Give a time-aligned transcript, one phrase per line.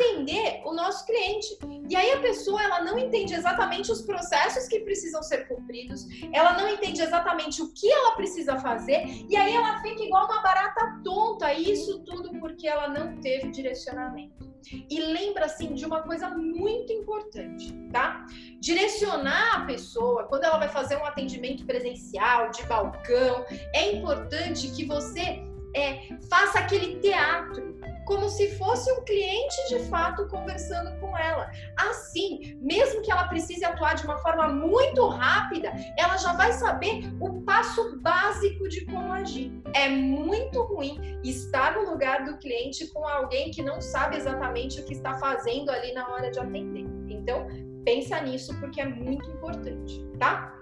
[0.00, 1.58] Atender o nosso cliente.
[1.88, 6.56] E aí a pessoa ela não entende exatamente os processos que precisam ser cumpridos, ela
[6.56, 11.00] não entende exatamente o que ela precisa fazer, e aí ela fica igual uma barata
[11.04, 11.52] tonta.
[11.52, 14.50] Isso tudo porque ela não teve direcionamento.
[14.88, 18.26] E lembra assim de uma coisa muito importante, tá?
[18.58, 23.44] Direcionar a pessoa quando ela vai fazer um atendimento presencial, de balcão,
[23.74, 25.42] é importante que você
[25.74, 27.69] é, faça aquele teatro
[28.10, 31.48] como se fosse um cliente de fato conversando com ela.
[31.76, 37.04] Assim, mesmo que ela precise atuar de uma forma muito rápida, ela já vai saber
[37.20, 39.52] o passo básico de como agir.
[39.76, 44.84] É muito ruim estar no lugar do cliente com alguém que não sabe exatamente o
[44.84, 46.86] que está fazendo ali na hora de atender.
[47.08, 47.46] Então,
[47.84, 50.52] pensa nisso porque é muito importante, tá?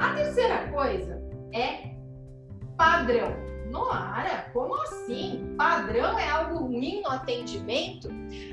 [0.00, 1.90] A terceira coisa é
[2.78, 3.54] padrão.
[3.74, 5.54] Noara, como assim?
[5.58, 6.43] Padrão é algo
[6.74, 8.08] ruim no atendimento?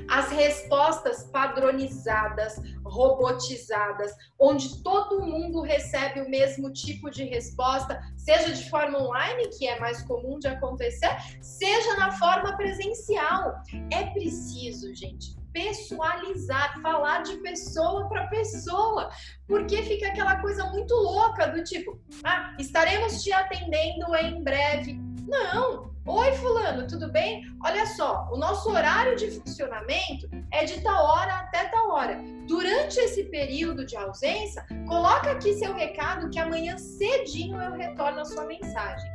[0.08, 8.70] As respostas padronizadas, robotizadas, onde todo mundo recebe o mesmo tipo de resposta, seja de
[8.70, 13.54] forma online, que é mais comum de acontecer, seja na forma presencial.
[13.90, 19.10] É preciso, gente, pessoalizar, falar de pessoa para pessoa,
[19.46, 24.98] porque fica aquela coisa muito louca do tipo, ah, estaremos te atendendo em breve.
[25.26, 25.91] Não.
[26.04, 27.44] Oi, fulano, tudo bem?
[27.64, 32.20] Olha só, o nosso horário de funcionamento é de tal hora até tal hora.
[32.48, 38.24] Durante esse período de ausência, coloca aqui seu recado que amanhã cedinho eu retorno a
[38.24, 39.08] sua mensagem.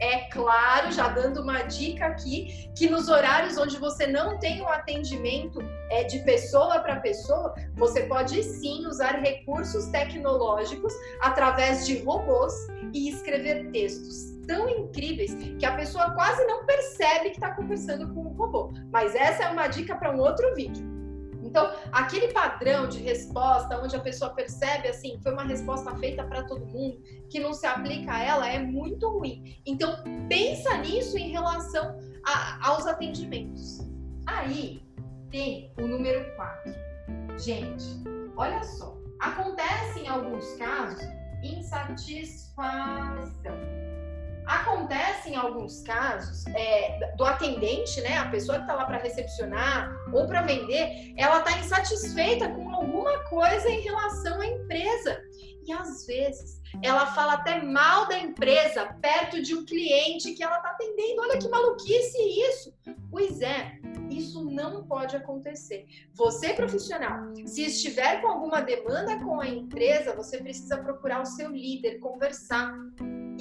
[0.00, 4.64] É claro, já dando uma dica aqui, que nos horários onde você não tem o
[4.64, 5.60] um atendimento
[5.90, 12.52] é, de pessoa para pessoa, você pode sim usar recursos tecnológicos através de robôs
[12.92, 18.20] e escrever textos tão incríveis que a pessoa quase não percebe que está conversando com
[18.20, 18.72] um robô.
[18.90, 20.92] Mas essa é uma dica para um outro vídeo.
[21.42, 26.44] Então, aquele padrão de resposta, onde a pessoa percebe assim, foi uma resposta feita para
[26.44, 29.60] todo mundo, que não se aplica a ela, é muito ruim.
[29.66, 33.80] Então, pensa nisso em relação a, aos atendimentos.
[34.26, 34.82] Aí
[35.30, 36.72] tem o número 4.
[37.38, 37.84] Gente,
[38.36, 38.96] olha só.
[39.18, 41.02] Acontece em alguns casos
[41.42, 43.56] insatisfação.
[44.46, 49.92] Acontece em alguns casos é, do atendente, né, a pessoa que está lá para recepcionar
[50.12, 55.20] ou para vender, ela está insatisfeita com alguma coisa em relação à empresa.
[55.64, 60.56] E às vezes ela fala até mal da empresa perto de um cliente que ela
[60.56, 61.20] está atendendo.
[61.20, 62.18] Olha que maluquice
[62.50, 62.74] isso!
[63.10, 63.78] Pois é,
[64.10, 65.86] isso não pode acontecer.
[66.14, 71.50] Você, profissional, se estiver com alguma demanda com a empresa, você precisa procurar o seu
[71.50, 72.74] líder, conversar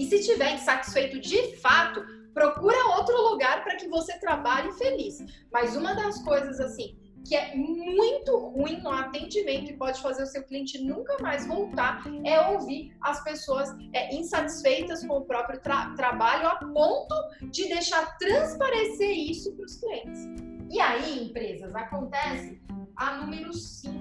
[0.01, 2.03] e se estiver insatisfeito de fato,
[2.33, 5.23] procura outro lugar para que você trabalhe feliz.
[5.53, 10.25] Mas uma das coisas assim que é muito ruim no atendimento e pode fazer o
[10.25, 15.93] seu cliente nunca mais voltar é ouvir as pessoas é, insatisfeitas com o próprio tra
[15.95, 17.15] trabalho a ponto
[17.51, 20.25] de deixar transparecer isso para os clientes.
[20.71, 22.59] E aí, empresas, acontece
[22.95, 23.93] a número 5,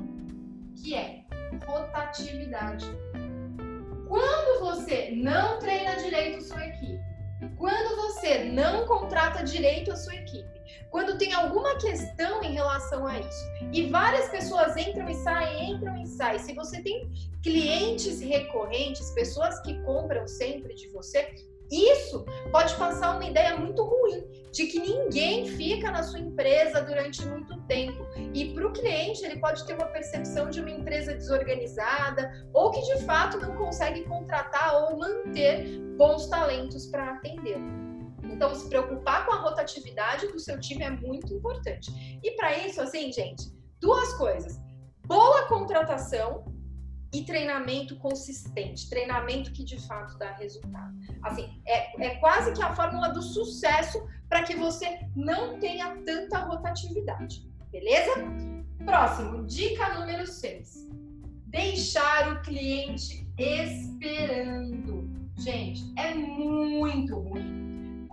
[0.83, 1.27] que é
[1.67, 2.87] rotatividade.
[4.09, 7.01] Quando você não treina direito sua equipe,
[7.57, 10.61] quando você não contrata direito a sua equipe,
[10.91, 15.97] quando tem alguma questão em relação a isso, e várias pessoas entram e saem, entram
[16.03, 17.11] e saem, se você tem
[17.43, 21.35] clientes recorrentes, pessoas que compram sempre de você,
[21.71, 27.25] isso pode passar uma ideia muito ruim de que ninguém fica na sua empresa durante
[27.25, 28.05] muito tempo.
[28.35, 32.81] E para o cliente, ele pode ter uma percepção de uma empresa desorganizada ou que
[32.83, 37.81] de fato não consegue contratar ou manter bons talentos para atendê-lo.
[38.25, 41.91] Então, se preocupar com a rotatividade do seu time é muito importante.
[42.23, 44.61] E para isso, assim, gente, duas coisas:
[45.07, 46.45] boa contratação
[47.13, 50.97] e treinamento consistente, treinamento que de fato dá resultado.
[51.23, 56.39] Assim, é, é quase que a fórmula do sucesso para que você não tenha tanta
[56.39, 58.13] rotatividade, beleza?
[58.85, 60.89] Próximo, dica número 6.
[61.47, 64.10] Deixar o cliente esperando.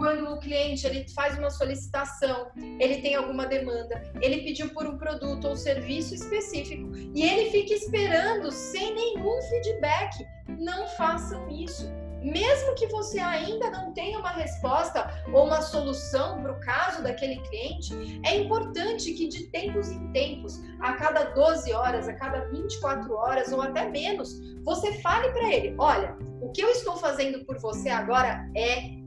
[0.08, 2.50] Quando o cliente ele faz uma solicitação,
[2.80, 7.74] ele tem alguma demanda, ele pediu por um produto ou serviço específico e ele fica
[7.74, 10.26] esperando sem nenhum feedback.
[10.60, 11.92] Não façam isso.
[12.22, 17.42] Mesmo que você ainda não tenha uma resposta ou uma solução para o caso daquele
[17.42, 23.14] cliente, é importante que de tempos em tempos, a cada 12 horas, a cada 24
[23.14, 27.60] horas ou até menos, você fale para ele: olha, o que eu estou fazendo por
[27.60, 28.98] você agora é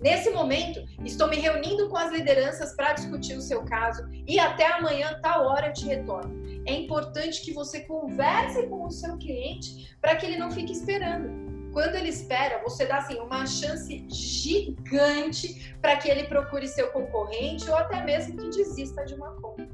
[0.00, 4.66] Nesse momento, estou me reunindo com as lideranças para discutir o seu caso e até
[4.72, 6.34] amanhã, tal hora, eu te retorno.
[6.66, 11.46] É importante que você converse com o seu cliente para que ele não fique esperando.
[11.72, 17.68] Quando ele espera, você dá assim, uma chance gigante para que ele procure seu concorrente
[17.68, 19.68] ou até mesmo que desista de uma compra.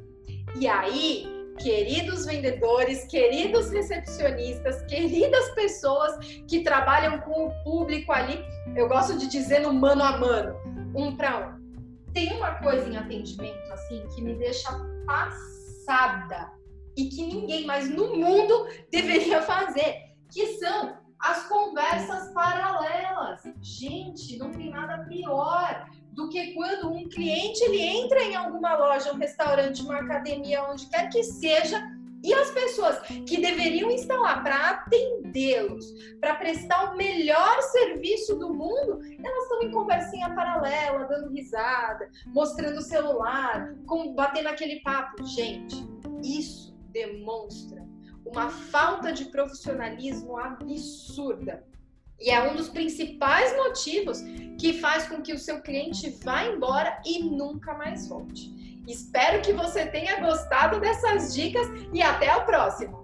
[0.56, 6.16] E aí, queridos vendedores, queridos recepcionistas, queridas pessoas
[6.48, 8.44] que trabalham com o público ali,
[8.76, 10.56] eu gosto de dizer no mano a mano,
[10.94, 11.62] um para um.
[12.12, 14.70] Tem uma coisa em atendimento assim que me deixa
[15.06, 16.52] passada
[16.96, 19.96] e que ninguém mais no mundo deveria fazer,
[20.30, 23.42] que são as conversas paralelas.
[23.60, 29.12] Gente, não tem nada pior do que quando um cliente ele entra em alguma loja,
[29.12, 31.82] um restaurante, uma academia, onde quer que seja,
[32.22, 38.54] e as pessoas que deveriam estar lá para atendê-los, para prestar o melhor serviço do
[38.54, 45.24] mundo, elas estão em conversinha paralela, dando risada, mostrando o celular, com, batendo aquele papo.
[45.26, 45.84] Gente,
[46.22, 47.84] isso demonstra
[48.24, 51.66] uma falta de profissionalismo absurda.
[52.22, 54.22] E é um dos principais motivos
[54.58, 58.80] que faz com que o seu cliente vá embora e nunca mais volte.
[58.86, 63.01] Espero que você tenha gostado dessas dicas e até o próximo!